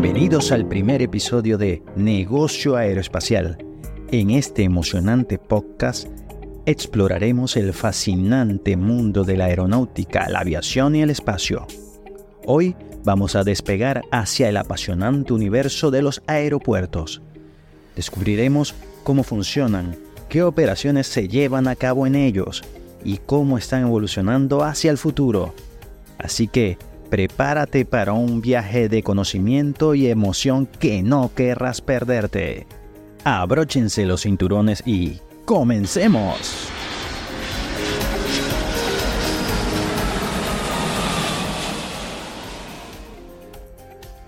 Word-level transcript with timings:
Bienvenidos 0.00 0.52
al 0.52 0.68
primer 0.68 1.02
episodio 1.02 1.58
de 1.58 1.82
Negocio 1.96 2.76
Aeroespacial. 2.76 3.58
En 4.12 4.30
este 4.30 4.62
emocionante 4.62 5.38
podcast 5.38 6.06
exploraremos 6.66 7.56
el 7.56 7.72
fascinante 7.72 8.76
mundo 8.76 9.24
de 9.24 9.36
la 9.36 9.46
aeronáutica, 9.46 10.28
la 10.28 10.38
aviación 10.38 10.94
y 10.94 11.02
el 11.02 11.10
espacio. 11.10 11.66
Hoy 12.46 12.76
vamos 13.02 13.34
a 13.34 13.42
despegar 13.42 14.02
hacia 14.12 14.48
el 14.48 14.58
apasionante 14.58 15.32
universo 15.32 15.90
de 15.90 16.02
los 16.02 16.22
aeropuertos. 16.28 17.20
Descubriremos 17.96 18.76
cómo 19.02 19.24
funcionan, 19.24 19.96
qué 20.28 20.44
operaciones 20.44 21.08
se 21.08 21.26
llevan 21.26 21.66
a 21.66 21.74
cabo 21.74 22.06
en 22.06 22.14
ellos 22.14 22.62
y 23.02 23.16
cómo 23.16 23.58
están 23.58 23.82
evolucionando 23.82 24.62
hacia 24.62 24.92
el 24.92 24.96
futuro. 24.96 25.54
Así 26.18 26.46
que 26.46 26.78
prepárate 27.08 27.84
para 27.84 28.12
un 28.12 28.40
viaje 28.40 28.88
de 28.88 29.02
conocimiento 29.02 29.94
y 29.94 30.08
emoción 30.08 30.66
que 30.66 31.02
no 31.02 31.30
querrás 31.34 31.80
perderte. 31.80 32.66
Abróchense 33.24 34.04
los 34.06 34.22
cinturones 34.22 34.82
y 34.86 35.18
comencemos. 35.44 36.68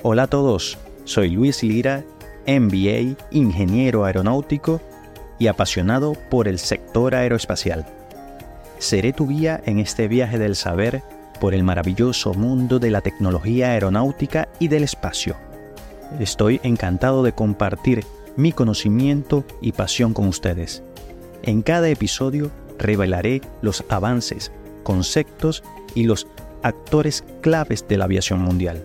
Hola 0.03 0.23
a 0.23 0.27
todos, 0.29 0.79
soy 1.05 1.31
Luis 1.31 1.63
Lira, 1.63 2.05
MBA, 2.47 3.17
ingeniero 3.31 4.07
aeronáutico 4.07 4.81
y 5.39 5.47
apasionado 5.47 6.15
por 6.31 6.49
el 6.49 6.59
sector 6.59 7.15
aeroespacial. 7.15 7.87
Seré 8.79 9.13
tu 9.13 9.29
guía 9.29 9.61
en 9.67 9.79
este 9.79 10.09
viaje 10.09 10.39
del 10.39 10.57
saber 10.57 11.03
por 11.41 11.55
el 11.55 11.65
maravilloso 11.65 12.35
mundo 12.35 12.79
de 12.79 12.91
la 12.91 13.01
tecnología 13.01 13.73
aeronáutica 13.73 14.49
y 14.59 14.69
del 14.69 14.85
espacio. 14.85 15.37
Estoy 16.21 16.61
encantado 16.63 17.23
de 17.23 17.33
compartir 17.33 18.05
mi 18.37 18.53
conocimiento 18.53 19.45
y 19.61 19.73
pasión 19.73 20.13
con 20.15 20.29
ustedes. 20.29 20.83
En 21.43 21.63
cada 21.63 21.89
episodio 21.89 22.51
revelaré 22.79 23.41
los 23.63 23.85
avances, 23.89 24.53
conceptos 24.83 25.63
y 25.95 26.05
los 26.05 26.27
actores 26.63 27.25
claves 27.41 27.87
de 27.89 27.97
la 27.97 28.05
aviación 28.05 28.41
mundial. 28.41 28.85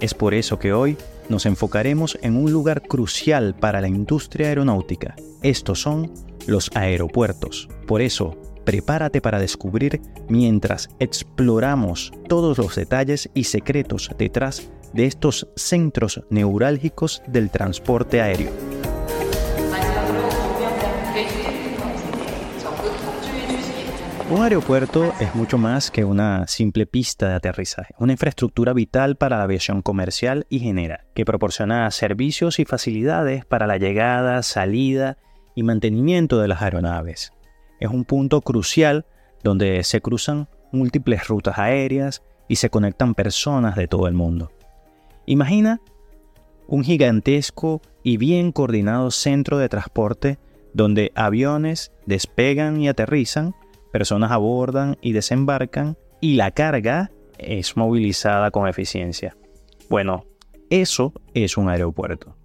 Es 0.00 0.14
por 0.14 0.34
eso 0.34 0.58
que 0.58 0.72
hoy 0.72 0.96
nos 1.28 1.46
enfocaremos 1.46 2.18
en 2.22 2.36
un 2.36 2.50
lugar 2.50 2.82
crucial 2.82 3.54
para 3.54 3.80
la 3.80 3.88
industria 3.88 4.48
aeronáutica. 4.48 5.14
Estos 5.42 5.80
son 5.80 6.12
los 6.46 6.70
aeropuertos. 6.74 7.68
Por 7.86 8.02
eso, 8.02 8.36
Prepárate 8.64 9.20
para 9.20 9.40
descubrir 9.40 10.00
mientras 10.28 10.88
exploramos 11.00 12.12
todos 12.28 12.58
los 12.58 12.76
detalles 12.76 13.28
y 13.34 13.44
secretos 13.44 14.10
detrás 14.16 14.70
de 14.92 15.06
estos 15.06 15.48
centros 15.56 16.22
neurálgicos 16.30 17.22
del 17.26 17.50
transporte 17.50 18.20
aéreo. 18.20 18.52
Un 24.30 24.42
aeropuerto 24.42 25.12
es 25.20 25.34
mucho 25.34 25.58
más 25.58 25.90
que 25.90 26.04
una 26.04 26.46
simple 26.46 26.86
pista 26.86 27.28
de 27.28 27.34
aterrizaje, 27.34 27.94
una 27.98 28.12
infraestructura 28.12 28.72
vital 28.72 29.16
para 29.16 29.36
la 29.36 29.42
aviación 29.42 29.82
comercial 29.82 30.46
y 30.48 30.60
genera, 30.60 31.04
que 31.14 31.26
proporciona 31.26 31.90
servicios 31.90 32.58
y 32.58 32.64
facilidades 32.64 33.44
para 33.44 33.66
la 33.66 33.76
llegada, 33.76 34.42
salida 34.42 35.18
y 35.54 35.64
mantenimiento 35.64 36.40
de 36.40 36.48
las 36.48 36.62
aeronaves 36.62 37.34
es 37.82 37.90
un 37.90 38.04
punto 38.04 38.40
crucial 38.42 39.06
donde 39.42 39.82
se 39.82 40.00
cruzan 40.00 40.48
múltiples 40.70 41.26
rutas 41.26 41.58
aéreas 41.58 42.22
y 42.46 42.56
se 42.56 42.70
conectan 42.70 43.14
personas 43.14 43.74
de 43.74 43.88
todo 43.88 44.06
el 44.06 44.14
mundo. 44.14 44.52
Imagina 45.26 45.80
un 46.68 46.84
gigantesco 46.84 47.82
y 48.04 48.18
bien 48.18 48.52
coordinado 48.52 49.10
centro 49.10 49.58
de 49.58 49.68
transporte 49.68 50.38
donde 50.72 51.10
aviones 51.16 51.90
despegan 52.06 52.80
y 52.80 52.88
aterrizan, 52.88 53.54
personas 53.90 54.30
abordan 54.30 54.96
y 55.00 55.12
desembarcan 55.12 55.96
y 56.20 56.34
la 56.34 56.52
carga 56.52 57.10
es 57.36 57.76
movilizada 57.76 58.52
con 58.52 58.68
eficiencia. 58.68 59.36
Bueno, 59.90 60.24
eso 60.70 61.12
es 61.34 61.56
un 61.56 61.68
aeropuerto. 61.68 62.36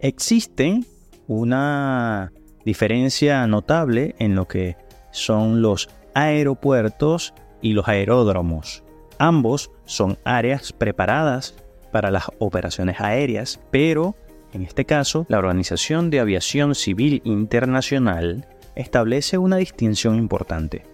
Existen 0.00 0.84
una 1.28 2.32
diferencia 2.64 3.46
notable 3.46 4.14
en 4.18 4.34
lo 4.34 4.46
que 4.46 4.76
son 5.10 5.62
los 5.62 5.88
aeropuertos 6.14 7.34
y 7.62 7.72
los 7.72 7.88
aeródromos. 7.88 8.84
Ambos 9.18 9.70
son 9.84 10.18
áreas 10.24 10.72
preparadas 10.72 11.54
para 11.92 12.10
las 12.10 12.24
operaciones 12.38 13.00
aéreas, 13.00 13.60
pero 13.70 14.14
en 14.52 14.62
este 14.62 14.84
caso 14.84 15.26
la 15.28 15.38
Organización 15.38 16.10
de 16.10 16.20
Aviación 16.20 16.74
Civil 16.74 17.20
Internacional 17.24 18.46
establece 18.74 19.38
una 19.38 19.56
distinción 19.56 20.16
importante. 20.16 20.84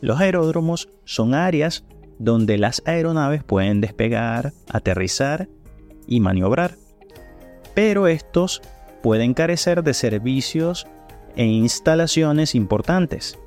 Los 0.00 0.20
aeródromos 0.20 0.88
son 1.04 1.34
áreas 1.34 1.84
donde 2.18 2.58
las 2.58 2.82
aeronaves 2.86 3.44
pueden 3.44 3.80
despegar, 3.80 4.52
aterrizar 4.68 5.48
y 6.06 6.20
maniobrar, 6.20 6.76
pero 7.74 8.06
estos 8.06 8.62
pueden 9.06 9.34
carecer 9.34 9.84
de 9.84 9.94
servicios 9.94 10.88
e 11.36 11.44
instalaciones 11.44 12.56
importantes. 12.56 13.38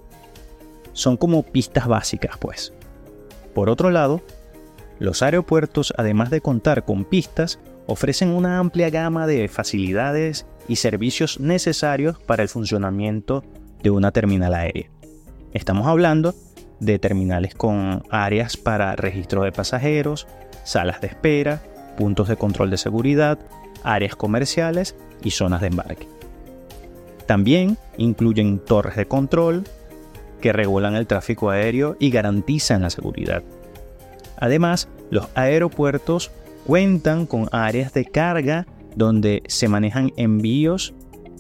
Son 0.93 1.17
como 1.17 1.43
pistas 1.43 1.85
básicas, 1.85 2.37
pues. 2.37 2.71
Por 3.53 3.69
otro 3.69 3.91
lado, 3.91 4.21
los 4.99 5.21
aeropuertos, 5.21 5.93
además 5.97 6.29
de 6.29 6.39
contar 6.39 6.85
con 6.85 7.03
pistas, 7.03 7.59
ofrecen 7.87 8.29
una 8.29 8.59
amplia 8.59 8.89
gama 8.89 9.27
de 9.27 9.49
facilidades 9.49 10.45
y 10.69 10.77
servicios 10.77 11.41
necesarios 11.41 12.17
para 12.19 12.41
el 12.41 12.47
funcionamiento 12.47 13.43
de 13.83 13.89
una 13.89 14.13
terminal 14.13 14.53
aérea. 14.53 14.89
Estamos 15.51 15.87
hablando 15.87 16.35
de 16.79 16.99
terminales 16.99 17.53
con 17.53 18.03
áreas 18.09 18.55
para 18.55 18.95
registro 18.95 19.43
de 19.43 19.51
pasajeros, 19.51 20.25
salas 20.63 21.01
de 21.01 21.07
espera, 21.07 21.61
puntos 21.97 22.29
de 22.29 22.37
control 22.37 22.69
de 22.69 22.77
seguridad, 22.77 23.39
áreas 23.83 24.15
comerciales 24.15 24.95
y 25.23 25.31
zonas 25.31 25.61
de 25.61 25.67
embarque. 25.67 26.07
También 27.25 27.77
incluyen 27.97 28.59
torres 28.59 28.95
de 28.95 29.05
control 29.05 29.63
que 30.41 30.53
regulan 30.53 30.95
el 30.95 31.07
tráfico 31.07 31.49
aéreo 31.49 31.95
y 31.99 32.09
garantizan 32.09 32.81
la 32.81 32.89
seguridad. 32.89 33.43
Además, 34.37 34.87
los 35.11 35.27
aeropuertos 35.35 36.31
cuentan 36.65 37.25
con 37.25 37.49
áreas 37.51 37.93
de 37.93 38.05
carga 38.05 38.65
donde 38.95 39.43
se 39.47 39.67
manejan 39.67 40.11
envíos 40.17 40.93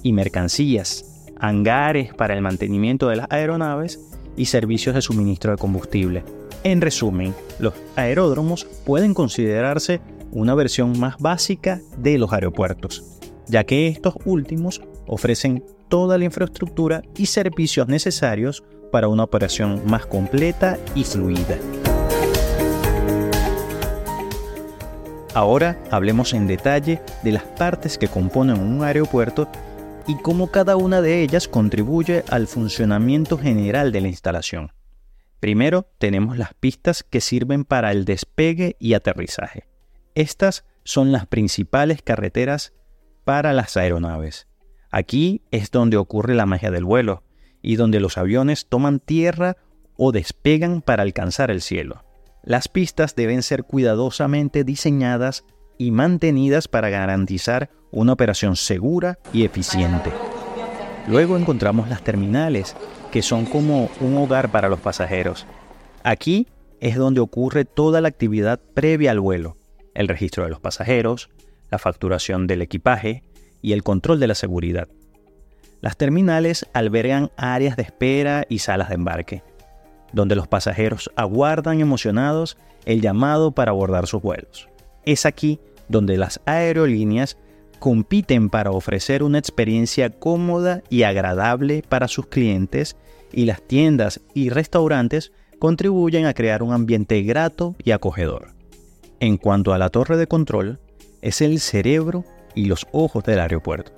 y 0.03 0.13
mercancías, 0.13 1.31
hangares 1.39 2.13
para 2.13 2.33
el 2.33 2.41
mantenimiento 2.41 3.09
de 3.09 3.17
las 3.17 3.27
aeronaves 3.29 3.99
y 4.35 4.45
servicios 4.45 4.95
de 4.95 5.01
suministro 5.01 5.51
de 5.51 5.57
combustible. 5.57 6.23
En 6.63 6.81
resumen, 6.81 7.33
los 7.59 7.73
aeródromos 7.95 8.65
pueden 8.85 9.13
considerarse 9.13 10.01
una 10.31 10.55
versión 10.55 10.99
más 10.99 11.17
básica 11.17 11.81
de 11.97 12.17
los 12.17 12.31
aeropuertos, 12.33 13.18
ya 13.49 13.63
que 13.65 13.87
estos 13.87 14.13
últimos 14.25 14.81
ofrecen 15.07 15.65
toda 15.89 16.17
la 16.17 16.25
infraestructura 16.25 17.01
y 17.17 17.25
servicios 17.25 17.87
necesarios 17.87 18.63
para 18.91 19.07
una 19.07 19.23
operación 19.23 19.81
más 19.85 20.05
completa 20.05 20.77
y 20.95 21.03
fluida. 21.03 21.57
Ahora 25.33 25.79
hablemos 25.91 26.33
en 26.33 26.47
detalle 26.47 27.01
de 27.23 27.31
las 27.31 27.43
partes 27.43 27.97
que 27.97 28.07
componen 28.07 28.59
un 28.59 28.83
aeropuerto 28.83 29.47
y 30.07 30.15
cómo 30.17 30.51
cada 30.51 30.75
una 30.75 31.01
de 31.01 31.21
ellas 31.21 31.47
contribuye 31.47 32.23
al 32.29 32.47
funcionamiento 32.47 33.37
general 33.37 33.91
de 33.91 34.01
la 34.01 34.07
instalación. 34.07 34.71
Primero 35.39 35.87
tenemos 35.99 36.37
las 36.37 36.53
pistas 36.55 37.03
que 37.03 37.21
sirven 37.21 37.63
para 37.63 37.91
el 37.91 38.05
despegue 38.05 38.75
y 38.79 38.93
aterrizaje. 38.93 39.67
Estas 40.15 40.65
son 40.83 41.11
las 41.11 41.27
principales 41.27 42.01
carreteras 42.01 42.73
para 43.29 43.53
las 43.53 43.77
aeronaves. 43.77 44.47
Aquí 44.89 45.43
es 45.51 45.69
donde 45.69 45.97
ocurre 45.97 46.33
la 46.33 46.47
magia 46.47 46.71
del 46.71 46.83
vuelo 46.83 47.21
y 47.61 47.75
donde 47.75 47.99
los 47.99 48.17
aviones 48.17 48.65
toman 48.67 48.99
tierra 48.99 49.55
o 49.97 50.11
despegan 50.11 50.81
para 50.81 51.03
alcanzar 51.03 51.51
el 51.51 51.61
cielo. 51.61 52.03
Las 52.41 52.69
pistas 52.69 53.13
deben 53.13 53.43
ser 53.43 53.65
cuidadosamente 53.65 54.63
diseñadas 54.63 55.45
y 55.77 55.91
mantenidas 55.91 56.67
para 56.67 56.89
garantizar 56.89 57.69
una 57.91 58.13
operación 58.13 58.55
segura 58.55 59.19
y 59.31 59.45
eficiente. 59.45 60.09
Luego 61.07 61.37
encontramos 61.37 61.87
las 61.87 62.03
terminales, 62.03 62.75
que 63.11 63.21
son 63.21 63.45
como 63.45 63.91
un 64.01 64.17
hogar 64.17 64.49
para 64.49 64.69
los 64.69 64.79
pasajeros. 64.79 65.45
Aquí 66.01 66.47
es 66.79 66.95
donde 66.95 67.19
ocurre 67.19 67.63
toda 67.63 68.01
la 68.01 68.07
actividad 68.07 68.59
previa 68.73 69.11
al 69.11 69.19
vuelo, 69.19 69.55
el 69.93 70.07
registro 70.07 70.45
de 70.45 70.49
los 70.49 70.59
pasajeros, 70.59 71.29
la 71.71 71.77
facturación 71.77 72.47
del 72.47 72.61
equipaje, 72.61 73.23
y 73.61 73.73
el 73.73 73.83
control 73.83 74.19
de 74.19 74.27
la 74.27 74.35
seguridad. 74.35 74.87
Las 75.81 75.97
terminales 75.97 76.65
albergan 76.73 77.31
áreas 77.37 77.77
de 77.77 77.83
espera 77.83 78.45
y 78.49 78.59
salas 78.59 78.89
de 78.89 78.95
embarque, 78.95 79.43
donde 80.11 80.35
los 80.35 80.47
pasajeros 80.47 81.11
aguardan 81.15 81.79
emocionados 81.79 82.57
el 82.85 83.01
llamado 83.01 83.51
para 83.51 83.71
abordar 83.71 84.07
sus 84.07 84.21
vuelos. 84.21 84.67
Es 85.05 85.25
aquí 85.25 85.59
donde 85.87 86.17
las 86.17 86.41
aerolíneas 86.45 87.37
compiten 87.79 88.49
para 88.49 88.71
ofrecer 88.71 89.23
una 89.23 89.39
experiencia 89.39 90.09
cómoda 90.09 90.83
y 90.89 91.03
agradable 91.03 91.83
para 91.87 92.07
sus 92.07 92.27
clientes 92.27 92.97
y 93.31 93.45
las 93.45 93.61
tiendas 93.61 94.19
y 94.33 94.49
restaurantes 94.49 95.31
contribuyen 95.59 96.25
a 96.25 96.33
crear 96.33 96.61
un 96.61 96.73
ambiente 96.73 97.21
grato 97.21 97.75
y 97.83 97.91
acogedor. 97.91 98.53
En 99.21 99.37
cuanto 99.37 99.73
a 99.73 99.77
la 99.77 99.89
torre 99.89 100.17
de 100.17 100.27
control, 100.27 100.79
es 101.21 101.41
el 101.41 101.59
cerebro 101.59 102.25
y 102.55 102.65
los 102.65 102.87
ojos 102.91 103.23
del 103.23 103.39
aeropuerto. 103.39 103.91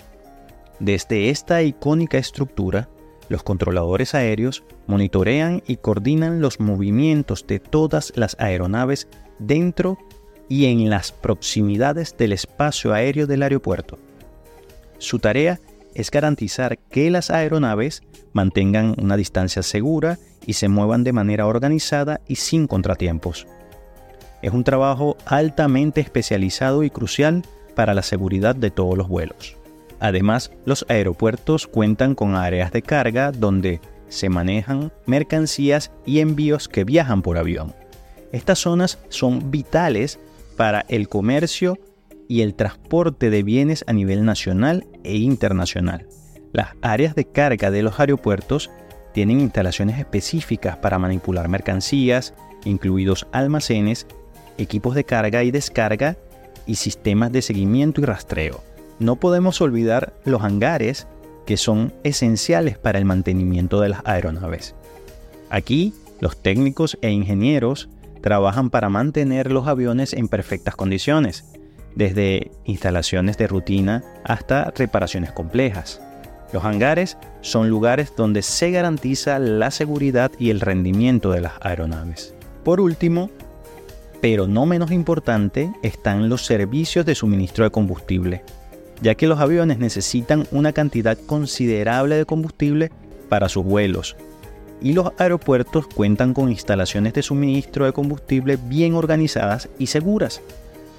Desde 0.79 1.29
esta 1.29 1.61
icónica 1.61 2.17
estructura, 2.17 2.89
los 3.29 3.43
controladores 3.43 4.13
aéreos 4.15 4.63
monitorean 4.87 5.63
y 5.65 5.77
coordinan 5.77 6.41
los 6.41 6.59
movimientos 6.59 7.45
de 7.47 7.59
todas 7.59 8.11
las 8.15 8.35
aeronaves 8.39 9.07
dentro 9.39 9.97
y 10.49 10.65
en 10.65 10.89
las 10.89 11.11
proximidades 11.11 12.17
del 12.17 12.33
espacio 12.33 12.93
aéreo 12.93 13.27
del 13.27 13.43
aeropuerto. 13.43 13.99
Su 14.97 15.19
tarea 15.19 15.59
es 15.93 16.11
garantizar 16.11 16.77
que 16.77 17.09
las 17.09 17.31
aeronaves 17.31 18.03
mantengan 18.33 18.95
una 19.01 19.17
distancia 19.17 19.63
segura 19.63 20.19
y 20.45 20.53
se 20.53 20.67
muevan 20.67 21.03
de 21.03 21.13
manera 21.13 21.47
organizada 21.47 22.21
y 22.27 22.35
sin 22.35 22.67
contratiempos. 22.67 23.47
Es 24.41 24.53
un 24.53 24.63
trabajo 24.63 25.17
altamente 25.25 26.01
especializado 26.01 26.83
y 26.83 26.89
crucial 26.89 27.43
para 27.75 27.93
la 27.93 28.01
seguridad 28.01 28.55
de 28.55 28.71
todos 28.71 28.97
los 28.97 29.07
vuelos. 29.07 29.57
Además, 29.99 30.51
los 30.65 30.85
aeropuertos 30.89 31.67
cuentan 31.67 32.15
con 32.15 32.35
áreas 32.35 32.71
de 32.71 32.81
carga 32.81 33.31
donde 33.31 33.79
se 34.09 34.29
manejan 34.29 34.91
mercancías 35.05 35.91
y 36.05 36.19
envíos 36.19 36.67
que 36.67 36.83
viajan 36.83 37.21
por 37.21 37.37
avión. 37.37 37.73
Estas 38.31 38.59
zonas 38.59 38.97
son 39.09 39.51
vitales 39.51 40.19
para 40.57 40.85
el 40.89 41.07
comercio 41.07 41.77
y 42.27 42.41
el 42.41 42.55
transporte 42.55 43.29
de 43.29 43.43
bienes 43.43 43.83
a 43.87 43.93
nivel 43.93 44.25
nacional 44.25 44.87
e 45.03 45.17
internacional. 45.17 46.07
Las 46.51 46.69
áreas 46.81 47.13
de 47.13 47.25
carga 47.25 47.71
de 47.71 47.83
los 47.83 47.99
aeropuertos 47.99 48.69
tienen 49.13 49.39
instalaciones 49.39 49.99
específicas 49.99 50.77
para 50.77 50.97
manipular 50.97 51.47
mercancías, 51.47 52.33
incluidos 52.65 53.27
almacenes, 53.31 54.07
equipos 54.61 54.95
de 54.95 55.03
carga 55.03 55.43
y 55.43 55.51
descarga 55.51 56.17
y 56.65 56.75
sistemas 56.75 57.31
de 57.31 57.41
seguimiento 57.41 58.01
y 58.01 58.05
rastreo. 58.05 58.63
No 58.99 59.15
podemos 59.15 59.61
olvidar 59.61 60.13
los 60.25 60.43
hangares 60.43 61.07
que 61.45 61.57
son 61.57 61.93
esenciales 62.03 62.77
para 62.77 62.99
el 62.99 63.05
mantenimiento 63.05 63.81
de 63.81 63.89
las 63.89 64.01
aeronaves. 64.05 64.75
Aquí, 65.49 65.93
los 66.19 66.37
técnicos 66.37 66.97
e 67.01 67.09
ingenieros 67.09 67.89
trabajan 68.21 68.69
para 68.69 68.89
mantener 68.89 69.51
los 69.51 69.67
aviones 69.67 70.13
en 70.13 70.27
perfectas 70.27 70.75
condiciones, 70.75 71.45
desde 71.95 72.51
instalaciones 72.63 73.37
de 73.37 73.47
rutina 73.47 74.03
hasta 74.23 74.71
reparaciones 74.71 75.31
complejas. 75.31 75.99
Los 76.53 76.63
hangares 76.63 77.17
son 77.41 77.69
lugares 77.69 78.13
donde 78.15 78.41
se 78.41 78.71
garantiza 78.71 79.39
la 79.39 79.71
seguridad 79.71 80.31
y 80.37 80.49
el 80.49 80.59
rendimiento 80.59 81.31
de 81.31 81.41
las 81.41 81.53
aeronaves. 81.61 82.35
Por 82.63 82.79
último, 82.79 83.31
pero 84.21 84.47
no 84.47 84.65
menos 84.65 84.91
importante, 84.91 85.73
están 85.81 86.29
los 86.29 86.45
servicios 86.45 87.05
de 87.05 87.15
suministro 87.15 87.65
de 87.65 87.71
combustible, 87.71 88.43
ya 89.01 89.15
que 89.15 89.27
los 89.27 89.39
aviones 89.39 89.79
necesitan 89.79 90.47
una 90.51 90.73
cantidad 90.73 91.17
considerable 91.17 92.15
de 92.15 92.25
combustible 92.25 92.91
para 93.29 93.49
sus 93.49 93.65
vuelos, 93.65 94.15
y 94.79 94.93
los 94.93 95.11
aeropuertos 95.17 95.87
cuentan 95.87 96.33
con 96.33 96.49
instalaciones 96.49 97.13
de 97.13 97.23
suministro 97.23 97.85
de 97.85 97.93
combustible 97.93 98.57
bien 98.57 98.93
organizadas 98.93 99.69
y 99.79 99.87
seguras, 99.87 100.41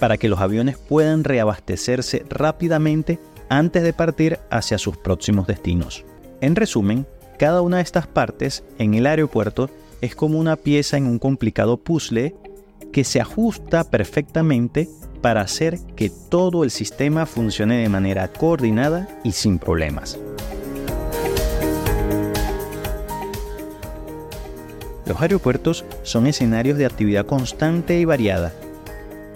para 0.00 0.16
que 0.16 0.28
los 0.28 0.40
aviones 0.40 0.76
puedan 0.76 1.22
reabastecerse 1.22 2.24
rápidamente 2.28 3.20
antes 3.48 3.84
de 3.84 3.92
partir 3.92 4.40
hacia 4.50 4.78
sus 4.78 4.96
próximos 4.96 5.46
destinos. 5.46 6.04
En 6.40 6.56
resumen, 6.56 7.06
cada 7.38 7.60
una 7.60 7.76
de 7.76 7.82
estas 7.84 8.08
partes 8.08 8.64
en 8.78 8.94
el 8.94 9.06
aeropuerto 9.06 9.70
es 10.00 10.16
como 10.16 10.38
una 10.38 10.56
pieza 10.56 10.96
en 10.96 11.06
un 11.06 11.20
complicado 11.20 11.76
puzzle 11.76 12.34
que 12.92 13.04
se 13.04 13.20
ajusta 13.20 13.84
perfectamente 13.84 14.88
para 15.20 15.40
hacer 15.40 15.78
que 15.96 16.10
todo 16.10 16.64
el 16.64 16.70
sistema 16.70 17.26
funcione 17.26 17.76
de 17.76 17.88
manera 17.88 18.28
coordinada 18.28 19.08
y 19.24 19.32
sin 19.32 19.58
problemas. 19.58 20.18
Los 25.06 25.20
aeropuertos 25.20 25.84
son 26.04 26.26
escenarios 26.26 26.78
de 26.78 26.86
actividad 26.86 27.26
constante 27.26 27.98
y 27.98 28.04
variada. 28.04 28.52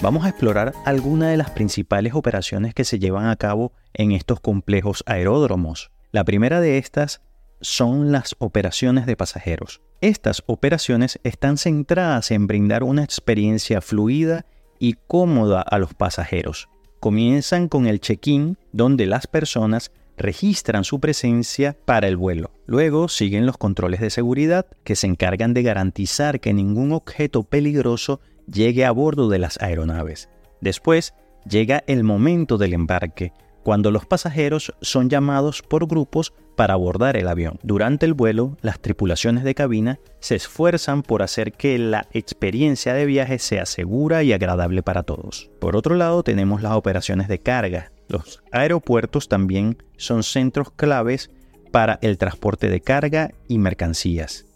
Vamos 0.03 0.25
a 0.25 0.29
explorar 0.29 0.73
algunas 0.85 1.31
de 1.31 1.37
las 1.37 1.51
principales 1.51 2.15
operaciones 2.15 2.75
que 2.75 2.85
se 2.85 2.99
llevan 2.99 3.27
a 3.27 3.37
cabo 3.37 3.73
en 3.95 4.13
estos 4.13 4.41
complejos 4.41 5.03
aeródromos. 5.07 5.91
La 6.13 6.25
primera 6.25 6.61
de 6.61 6.79
estas 6.79 7.21
son 7.61 8.13
las 8.13 8.37
operaciones 8.39 9.07
de 9.07 9.17
pasajeros. 9.17 9.81
Estas 10.01 10.43
operaciones 10.47 11.19
están 11.25 11.59
centradas 11.59 12.31
en 12.31 12.47
brindar 12.47 12.83
una 12.83 13.03
experiencia 13.03 13.81
fluida 13.81 14.47
y 14.79 14.95
cómoda 15.07 15.63
a 15.63 15.79
los 15.79 15.95
pasajeros. 15.95 16.69
Comienzan 17.01 17.69
con 17.69 17.87
el 17.87 18.01
check-in, 18.01 18.59
donde 18.73 19.07
las 19.07 19.27
personas 19.27 19.91
registran 20.17 20.85
su 20.85 21.01
presencia 21.01 21.77
para 21.85 22.09
el 22.09 22.17
vuelo. 22.17 22.51
Luego 22.67 23.09
siguen 23.09 23.47
los 23.47 23.59
controles 23.59 24.01
de 24.01 24.11
seguridad 24.11 24.67
que 24.85 24.97
se 24.97 25.07
encargan 25.07 25.55
de 25.55 25.63
garantizar 25.63 26.41
que 26.41 26.55
ningún 26.55 26.93
objeto 26.93 27.43
peligroso 27.43 28.21
llegue 28.51 28.85
a 28.85 28.91
bordo 28.91 29.29
de 29.29 29.39
las 29.39 29.61
aeronaves. 29.61 30.29
Después 30.61 31.15
llega 31.49 31.85
el 31.87 32.03
momento 32.03 32.59
del 32.59 32.73
embarque, 32.73 33.33
cuando 33.67 33.91
los 33.91 34.07
pasajeros 34.07 34.73
son 34.81 35.11
llamados 35.11 35.61
por 35.61 35.89
grupos 35.89 36.33
para 36.55 36.75
abordar 36.75 37.17
el 37.17 37.27
avión. 37.27 37.59
Durante 37.65 38.07
el 38.07 38.15
vuelo, 38.15 38.57
las 38.63 38.79
tripulaciones 38.79 39.43
de 39.43 39.57
cabina 39.57 39.99
se 40.21 40.37
esfuerzan 40.37 41.03
por 41.03 41.21
hacer 41.25 41.51
que 41.51 41.77
la 41.77 42.07
experiencia 42.13 42.95
de 42.95 43.07
viaje 43.07 43.41
sea 43.41 43.67
segura 43.67 44.23
y 44.23 44.33
agradable 44.33 44.85
para 44.85 45.03
todos. 45.03 45.51
Por 45.59 45.75
otro 45.75 45.97
lado, 45.97 46.23
tenemos 46.23 46.63
las 46.63 46.75
operaciones 46.75 47.27
de 47.27 47.41
carga. 47.41 47.91
Los 48.07 48.41
aeropuertos 48.53 49.29
también 49.29 49.79
son 49.97 50.23
centros 50.23 50.71
claves 50.71 51.33
para 51.73 51.99
el 52.03 52.19
transporte 52.19 52.69
de 52.71 52.81
carga 52.81 53.33
y 53.49 53.59
mercancías. 53.59 54.47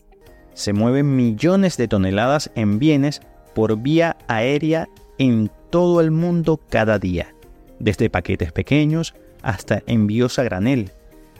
Se 0.55 0.73
mueven 0.73 1.17
millones 1.17 1.77
de 1.77 1.89
toneladas 1.89 2.53
en 2.55 2.79
bienes 2.79 3.23
por 3.57 3.77
vía 3.77 4.17
aérea 4.29 4.89
en 5.19 5.51
todo 5.69 6.01
el 6.01 6.13
mundo 6.13 6.61
cada 6.69 7.01
día 7.01 7.35
desde 7.81 8.11
paquetes 8.11 8.53
pequeños 8.53 9.15
hasta 9.43 9.83
envíos 9.87 10.39
a 10.39 10.45
granel. 10.45 10.93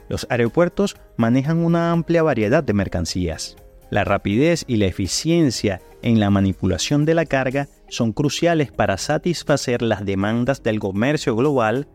Los 0.09 0.27
aeropuertos 0.29 0.97
manejan 1.15 1.59
una 1.59 1.91
amplia 1.91 2.23
variedad 2.23 2.63
de 2.63 2.73
mercancías. 2.73 3.55
La 3.89 4.03
rapidez 4.03 4.65
y 4.67 4.77
la 4.77 4.85
eficiencia 4.87 5.81
en 6.01 6.19
la 6.19 6.29
manipulación 6.29 7.05
de 7.05 7.13
la 7.13 7.25
carga 7.25 7.67
son 7.87 8.11
cruciales 8.11 8.71
para 8.71 8.97
satisfacer 8.97 9.81
las 9.81 10.05
demandas 10.05 10.63
del 10.63 10.79
comercio 10.79 11.35
global 11.35 11.87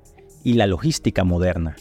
y 0.45 0.55
la 0.55 0.67
logística 0.67 1.25
moderna. 1.25 1.77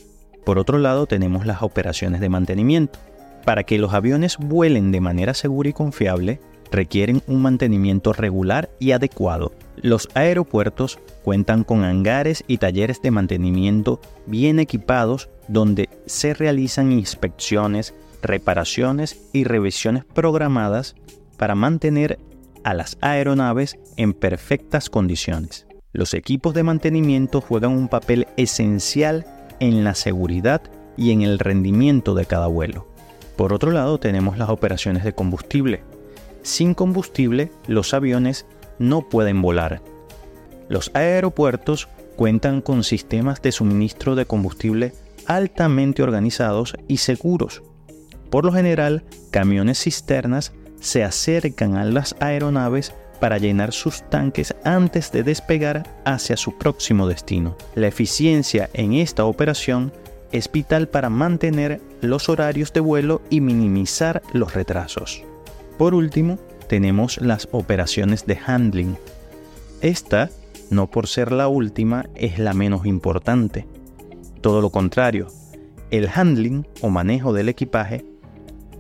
Por 0.45 0.59
otro 0.59 0.77
lado, 0.77 1.05
tenemos 1.05 1.45
las 1.45 1.61
operaciones 1.61 2.21
de 2.21 2.29
mantenimiento. 2.29 2.99
Para 3.45 3.63
que 3.63 3.77
los 3.77 3.93
aviones 3.93 4.37
vuelen 4.37 4.91
de 4.91 5.01
manera 5.01 5.33
segura 5.33 5.69
y 5.69 5.73
confiable, 5.73 6.39
requieren 6.71 7.21
un 7.27 7.41
mantenimiento 7.41 8.13
regular 8.13 8.69
y 8.79 8.91
adecuado. 8.91 9.53
Los 9.77 10.09
aeropuertos 10.13 10.99
cuentan 11.23 11.63
con 11.63 11.83
hangares 11.83 12.43
y 12.47 12.57
talleres 12.57 13.01
de 13.01 13.11
mantenimiento 13.11 13.99
bien 14.25 14.59
equipados 14.59 15.29
donde 15.47 15.89
se 16.05 16.33
realizan 16.33 16.91
inspecciones, 16.91 17.93
reparaciones 18.21 19.29
y 19.33 19.43
revisiones 19.43 20.05
programadas 20.05 20.95
para 21.37 21.55
mantener 21.55 22.19
a 22.63 22.73
las 22.73 22.97
aeronaves 23.01 23.77
en 23.97 24.13
perfectas 24.13 24.89
condiciones. 24.89 25.67
Los 25.93 26.13
equipos 26.13 26.53
de 26.53 26.63
mantenimiento 26.63 27.41
juegan 27.41 27.71
un 27.71 27.87
papel 27.87 28.27
esencial 28.37 29.25
en 29.59 29.83
la 29.83 29.95
seguridad 29.95 30.61
y 30.97 31.11
en 31.11 31.21
el 31.21 31.39
rendimiento 31.39 32.15
de 32.15 32.25
cada 32.25 32.47
vuelo. 32.47 32.87
Por 33.35 33.53
otro 33.53 33.71
lado, 33.71 33.97
tenemos 33.99 34.37
las 34.37 34.49
operaciones 34.49 35.03
de 35.03 35.13
combustible. 35.13 35.83
Sin 36.45 36.75
combustible, 36.75 37.51
los 37.65 37.95
aviones 37.95 38.45
no 38.77 39.09
pueden 39.09 39.41
volar. 39.41 39.81
Los 40.69 40.91
aeropuertos 40.93 41.89
cuentan 42.15 42.61
con 42.61 42.83
sistemas 42.83 43.41
de 43.41 43.51
suministro 43.51 44.13
de 44.13 44.27
combustible 44.27 44.93
altamente 45.25 46.03
organizados 46.03 46.75
y 46.87 46.97
seguros. 46.97 47.63
Por 48.29 48.45
lo 48.45 48.51
general, 48.51 49.03
camiones 49.31 49.79
cisternas 49.81 50.53
se 50.79 51.03
acercan 51.03 51.77
a 51.77 51.83
las 51.83 52.15
aeronaves 52.19 52.93
para 53.19 53.39
llenar 53.39 53.73
sus 53.73 54.07
tanques 54.11 54.53
antes 54.63 55.11
de 55.11 55.23
despegar 55.23 55.95
hacia 56.05 56.37
su 56.37 56.59
próximo 56.59 57.07
destino. 57.07 57.57
La 57.73 57.87
eficiencia 57.87 58.69
en 58.73 58.93
esta 58.93 59.25
operación 59.25 59.91
es 60.31 60.51
vital 60.51 60.89
para 60.89 61.09
mantener 61.09 61.81
los 62.01 62.29
horarios 62.29 62.71
de 62.71 62.81
vuelo 62.81 63.23
y 63.31 63.41
minimizar 63.41 64.21
los 64.31 64.53
retrasos. 64.53 65.23
Por 65.77 65.93
último, 65.93 66.37
tenemos 66.67 67.19
las 67.21 67.47
operaciones 67.51 68.25
de 68.25 68.37
handling. 68.45 68.97
Esta 69.81 70.29
no 70.69 70.89
por 70.89 71.07
ser 71.07 71.31
la 71.31 71.47
última 71.47 72.05
es 72.15 72.39
la 72.39 72.53
menos 72.53 72.85
importante. 72.85 73.67
Todo 74.41 74.61
lo 74.61 74.69
contrario, 74.69 75.27
el 75.91 76.09
handling 76.13 76.65
o 76.81 76.89
manejo 76.89 77.33
del 77.33 77.49
equipaje 77.49 78.05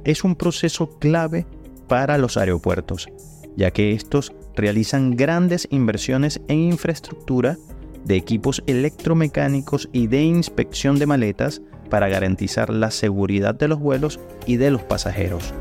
es 0.03 0.23
un 0.23 0.35
proceso 0.35 0.89
clave 0.99 1.45
para 1.87 2.17
los 2.17 2.37
aeropuertos, 2.37 3.07
ya 3.55 3.71
que 3.71 3.91
estos 3.91 4.33
realizan 4.55 5.15
grandes 5.15 5.67
inversiones 5.71 6.41
en 6.47 6.59
infraestructura 6.59 7.57
de 8.05 8.15
equipos 8.15 8.63
electromecánicos 8.67 9.89
y 9.91 10.07
de 10.07 10.23
inspección 10.23 10.97
de 10.99 11.07
maletas 11.07 11.61
para 11.89 12.07
garantizar 12.07 12.69
la 12.69 12.91
seguridad 12.91 13.55
de 13.55 13.67
los 13.67 13.79
vuelos 13.79 14.19
y 14.45 14.57
de 14.57 14.71
los 14.71 14.83
pasajeros. 14.83 15.53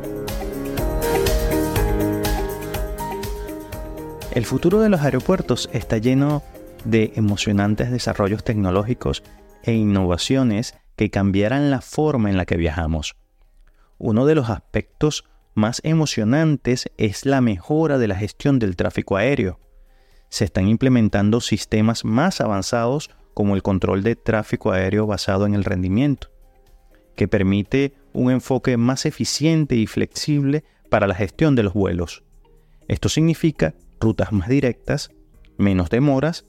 El 4.35 4.47
futuro 4.47 4.81
de 4.81 4.89
los 4.89 5.01
aeropuertos 5.03 5.71
está 5.73 5.99
lleno 5.99 6.43
de 6.85 7.13
emocionantes 7.15 7.93
desarrollos 7.93 8.43
tecnológicos 8.43 9.23
e 9.63 9.75
innovaciones 9.75 10.75
que 10.97 11.09
cambiarán 11.09 11.71
la 11.71 11.81
forma 11.81 12.31
en 12.31 12.37
la 12.37 12.45
que 12.45 12.57
viajamos. 12.57 13.15
Uno 13.97 14.27
de 14.27 14.35
los 14.35 14.51
aspectos 14.51 15.25
más 15.55 15.81
emocionantes 15.85 16.91
es 16.99 17.27
la 17.27 17.41
mejora 17.41 17.97
de 17.97 18.09
la 18.09 18.17
gestión 18.17 18.59
del 18.59 18.75
tráfico 18.75 19.17
aéreo. 19.17 19.61
Se 20.31 20.45
están 20.45 20.67
implementando 20.67 21.41
sistemas 21.41 22.05
más 22.05 22.41
avanzados 22.41 23.11
como 23.35 23.55
el 23.55 23.63
control 23.63 24.03
de 24.03 24.17
tráfico 24.17 24.73
aéreo 24.73 25.07
basado 25.07 25.47
en 25.47 25.55
el 25.55 25.63
rendimiento, 25.63 26.33
que 27.15 27.29
permite 27.29 27.95
un 28.13 28.33
enfoque 28.33 28.77
más 28.79 29.07
eficiente 29.07 29.77
y 29.77 29.87
flexible 29.87 30.65
para 30.91 31.07
la 31.07 31.15
gestión 31.15 31.55
de 31.55 31.63
los 31.63 31.73
vuelos. 31.73 32.25
Esto 32.89 33.09
significa 33.09 33.75
rutas 34.05 34.33
más 34.33 34.49
directas, 34.49 35.11
menos 35.57 35.91
demoras 35.91 36.45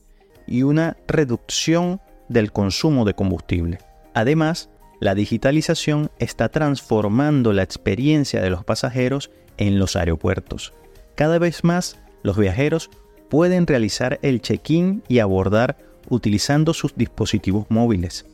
y 0.45 0.63
una 0.63 0.97
reducción 1.07 2.01
del 2.29 2.51
consumo 2.51 3.05
de 3.05 3.15
combustible. 3.15 3.79
Además, 4.13 4.69
la 4.99 5.15
digitalización 5.15 6.11
está 6.19 6.49
transformando 6.49 7.53
la 7.53 7.63
experiencia 7.63 8.41
de 8.41 8.49
los 8.49 8.63
pasajeros 8.63 9.31
en 9.57 9.79
los 9.79 9.95
aeropuertos. 9.95 10.73
Cada 11.15 11.39
vez 11.39 11.63
más, 11.63 11.97
los 12.23 12.37
viajeros 12.37 12.89
pueden 13.29 13.67
realizar 13.67 14.19
el 14.21 14.41
check-in 14.41 15.03
y 15.07 15.19
abordar 15.19 15.77
utilizando 16.09 16.73
sus 16.73 16.95
dispositivos 16.95 17.65
móviles, 17.69 18.25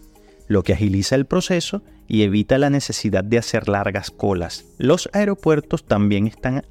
lo 0.47 0.63
que 0.63 0.73
agiliza 0.73 1.15
el 1.15 1.25
proceso 1.25 1.81
y 2.07 2.23
evita 2.23 2.57
la 2.57 2.69
necesidad 2.69 3.23
de 3.23 3.37
hacer 3.37 3.69
largas 3.69 4.11
colas. 4.11 4.65
Los 4.77 5.09
aeropuertos 5.13 5.85
también 5.85 6.27
están 6.27 6.65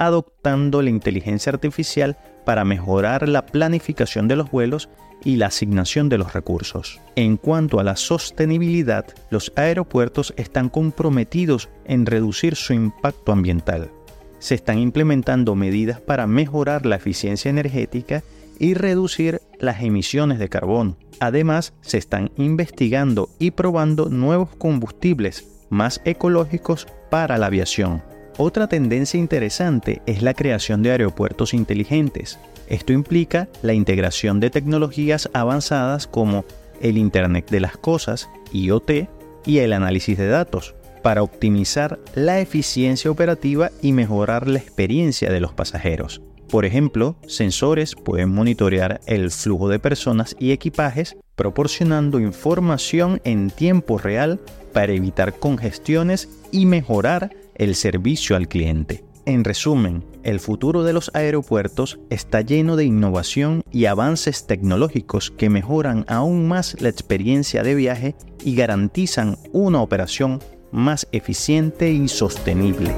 adoptando 0.00 0.80
la 0.80 0.88
inteligencia 0.88 1.52
artificial 1.52 2.16
para 2.46 2.64
mejorar 2.64 3.28
la 3.28 3.44
planificación 3.44 4.28
de 4.28 4.36
los 4.36 4.50
vuelos 4.50 4.88
y 5.22 5.36
la 5.36 5.48
asignación 5.48 6.08
de 6.08 6.16
los 6.16 6.32
recursos. 6.32 7.00
En 7.16 7.36
cuanto 7.36 7.78
a 7.78 7.84
la 7.84 7.96
sostenibilidad, 7.96 9.04
los 9.28 9.52
aeropuertos 9.56 10.32
están 10.38 10.70
comprometidos 10.70 11.68
en 11.84 12.06
reducir 12.06 12.56
su 12.56 12.72
impacto 12.72 13.30
ambiental. 13.30 13.90
Se 14.38 14.54
están 14.54 14.78
implementando 14.78 15.54
medidas 15.54 16.00
para 16.00 16.26
mejorar 16.26 16.86
la 16.86 16.96
eficiencia 16.96 17.50
energética 17.50 18.22
y 18.58 18.72
reducir 18.72 19.42
las 19.58 19.82
emisiones 19.82 20.38
de 20.38 20.48
carbono. 20.48 20.96
Además, 21.20 21.74
se 21.82 21.98
están 21.98 22.30
investigando 22.38 23.28
y 23.38 23.50
probando 23.50 24.08
nuevos 24.08 24.48
combustibles 24.56 25.46
más 25.68 26.00
ecológicos 26.06 26.86
para 27.10 27.36
la 27.36 27.46
aviación. 27.46 28.02
Otra 28.36 28.68
tendencia 28.68 29.18
interesante 29.18 30.02
es 30.06 30.22
la 30.22 30.34
creación 30.34 30.82
de 30.82 30.92
aeropuertos 30.92 31.54
inteligentes. 31.54 32.38
Esto 32.68 32.92
implica 32.92 33.48
la 33.62 33.74
integración 33.74 34.40
de 34.40 34.50
tecnologías 34.50 35.28
avanzadas 35.32 36.06
como 36.06 36.44
el 36.80 36.96
Internet 36.96 37.50
de 37.50 37.60
las 37.60 37.76
Cosas, 37.76 38.28
IoT, 38.52 39.08
y 39.44 39.58
el 39.58 39.72
análisis 39.72 40.18
de 40.18 40.28
datos, 40.28 40.74
para 41.02 41.22
optimizar 41.22 41.98
la 42.14 42.40
eficiencia 42.40 43.10
operativa 43.10 43.70
y 43.82 43.92
mejorar 43.92 44.48
la 44.48 44.58
experiencia 44.58 45.30
de 45.30 45.40
los 45.40 45.52
pasajeros. 45.52 46.20
Por 46.50 46.64
ejemplo, 46.64 47.16
sensores 47.26 47.94
pueden 47.94 48.30
monitorear 48.30 49.00
el 49.06 49.30
flujo 49.30 49.68
de 49.68 49.78
personas 49.78 50.34
y 50.38 50.50
equipajes 50.50 51.16
proporcionando 51.36 52.18
información 52.20 53.20
en 53.24 53.50
tiempo 53.50 53.98
real 53.98 54.40
para 54.72 54.92
evitar 54.92 55.38
congestiones 55.38 56.28
y 56.50 56.66
mejorar 56.66 57.30
el 57.60 57.74
servicio 57.74 58.36
al 58.36 58.48
cliente. 58.48 59.04
En 59.26 59.44
resumen, 59.44 60.02
el 60.22 60.40
futuro 60.40 60.82
de 60.82 60.94
los 60.94 61.10
aeropuertos 61.12 62.00
está 62.08 62.40
lleno 62.40 62.74
de 62.74 62.86
innovación 62.86 63.62
y 63.70 63.84
avances 63.84 64.46
tecnológicos 64.46 65.30
que 65.30 65.50
mejoran 65.50 66.06
aún 66.08 66.48
más 66.48 66.80
la 66.80 66.88
experiencia 66.88 67.62
de 67.62 67.74
viaje 67.74 68.14
y 68.42 68.54
garantizan 68.54 69.36
una 69.52 69.82
operación 69.82 70.40
más 70.72 71.06
eficiente 71.12 71.92
y 71.92 72.08
sostenible. 72.08 72.94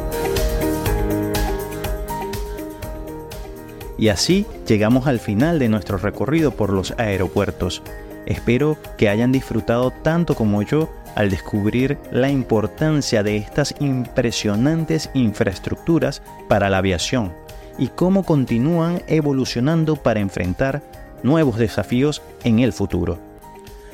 Y 3.98 4.08
así 4.10 4.46
llegamos 4.68 5.08
al 5.08 5.18
final 5.18 5.58
de 5.58 5.68
nuestro 5.68 5.98
recorrido 5.98 6.52
por 6.52 6.72
los 6.72 6.94
aeropuertos. 6.98 7.82
Espero 8.26 8.76
que 8.96 9.08
hayan 9.08 9.32
disfrutado 9.32 9.90
tanto 9.90 10.34
como 10.34 10.62
yo 10.62 10.88
al 11.14 11.30
descubrir 11.30 11.98
la 12.10 12.30
importancia 12.30 13.22
de 13.22 13.36
estas 13.36 13.74
impresionantes 13.80 15.10
infraestructuras 15.14 16.22
para 16.48 16.70
la 16.70 16.78
aviación 16.78 17.32
y 17.78 17.88
cómo 17.88 18.24
continúan 18.24 19.02
evolucionando 19.06 19.96
para 19.96 20.20
enfrentar 20.20 20.82
nuevos 21.22 21.58
desafíos 21.58 22.22
en 22.44 22.60
el 22.60 22.72
futuro. 22.72 23.18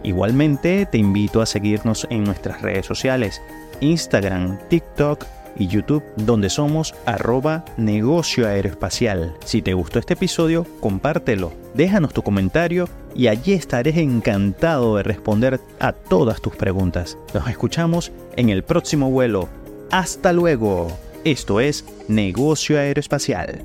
Igualmente 0.02 0.86
te 0.86 0.98
invito 0.98 1.42
a 1.42 1.46
seguirnos 1.46 2.06
en 2.10 2.24
nuestras 2.24 2.60
redes 2.62 2.86
sociales, 2.86 3.40
Instagram, 3.80 4.58
TikTok, 4.68 5.24
y 5.56 5.66
YouTube, 5.66 6.02
donde 6.16 6.50
somos 6.50 6.94
arroba 7.06 7.64
negocio 7.76 8.46
aeroespacial. 8.46 9.34
Si 9.44 9.62
te 9.62 9.74
gustó 9.74 9.98
este 9.98 10.14
episodio, 10.14 10.66
compártelo, 10.80 11.52
déjanos 11.74 12.12
tu 12.12 12.22
comentario 12.22 12.88
y 13.14 13.28
allí 13.28 13.52
estaré 13.52 14.00
encantado 14.00 14.96
de 14.96 15.02
responder 15.02 15.60
a 15.80 15.92
todas 15.92 16.40
tus 16.40 16.56
preguntas. 16.56 17.16
Nos 17.32 17.48
escuchamos 17.48 18.12
en 18.36 18.48
el 18.48 18.64
próximo 18.64 19.10
vuelo. 19.10 19.48
Hasta 19.90 20.32
luego. 20.32 20.88
Esto 21.24 21.60
es 21.60 21.84
Negocio 22.08 22.78
Aeroespacial. 22.78 23.62